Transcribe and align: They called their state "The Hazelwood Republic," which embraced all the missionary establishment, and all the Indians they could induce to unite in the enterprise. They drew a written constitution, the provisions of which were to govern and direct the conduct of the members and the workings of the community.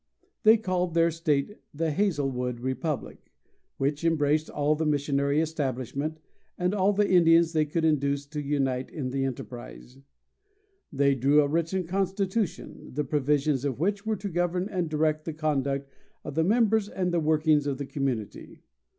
They 0.41 0.57
called 0.57 0.95
their 0.95 1.11
state 1.11 1.59
"The 1.75 1.91
Hazelwood 1.91 2.59
Republic," 2.61 3.31
which 3.77 4.03
embraced 4.03 4.49
all 4.49 4.73
the 4.73 4.83
missionary 4.83 5.39
establishment, 5.41 6.17
and 6.57 6.73
all 6.73 6.91
the 6.91 7.07
Indians 7.07 7.53
they 7.53 7.65
could 7.67 7.85
induce 7.85 8.25
to 8.29 8.41
unite 8.41 8.89
in 8.89 9.11
the 9.11 9.23
enterprise. 9.25 9.99
They 10.91 11.13
drew 11.13 11.41
a 11.43 11.47
written 11.47 11.83
constitution, 11.85 12.93
the 12.95 13.03
provisions 13.03 13.63
of 13.63 13.77
which 13.79 14.03
were 14.03 14.15
to 14.17 14.29
govern 14.29 14.67
and 14.69 14.89
direct 14.89 15.23
the 15.25 15.33
conduct 15.33 15.87
of 16.23 16.33
the 16.33 16.43
members 16.43 16.89
and 16.89 17.11
the 17.13 17.19
workings 17.19 17.67
of 17.67 17.77
the 17.77 17.85
community. 17.85 18.63